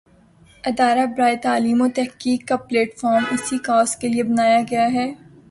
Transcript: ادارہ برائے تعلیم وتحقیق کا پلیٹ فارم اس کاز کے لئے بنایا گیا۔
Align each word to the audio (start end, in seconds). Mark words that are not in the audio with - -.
ادارہ 0.63 1.05
برائے 1.15 1.35
تعلیم 1.43 1.81
وتحقیق 1.81 2.47
کا 2.47 2.57
پلیٹ 2.67 2.97
فارم 2.99 3.25
اس 3.33 3.53
کاز 3.65 3.95
کے 3.95 4.07
لئے 4.07 4.23
بنایا 4.23 4.59
گیا۔ 4.71 4.87